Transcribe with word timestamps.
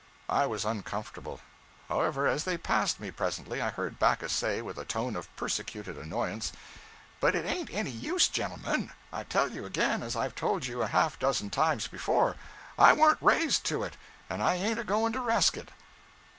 I 0.29 0.47
was 0.47 0.65
uncomfortable. 0.65 1.41
However, 1.87 2.25
as 2.25 2.43
they 2.43 2.57
passed 2.57 2.99
me 2.99 3.11
presently, 3.11 3.61
I 3.61 3.69
heard 3.69 3.99
Backus 3.99 4.33
say, 4.33 4.59
with 4.59 4.79
a 4.79 4.83
tone 4.83 5.15
of 5.15 5.29
persecuted 5.35 5.95
annoyance 5.95 6.51
'But 7.19 7.35
it 7.35 7.45
ain't 7.45 7.69
any 7.71 7.91
use, 7.91 8.27
gentlemen; 8.27 8.93
I 9.13 9.21
tell 9.25 9.51
you 9.51 9.63
again, 9.63 10.01
as 10.01 10.15
I've 10.15 10.33
told 10.33 10.65
you 10.65 10.81
a 10.81 10.87
half 10.87 11.17
a 11.17 11.19
dozen 11.19 11.51
times 11.51 11.85
before, 11.87 12.35
I 12.79 12.93
warn't 12.93 13.21
raised 13.21 13.63
to 13.65 13.83
it, 13.83 13.95
and 14.27 14.41
I 14.41 14.55
ain't 14.55 14.79
a 14.79 14.83
going 14.83 15.13
to 15.13 15.19
resk 15.21 15.55
it.' 15.55 15.69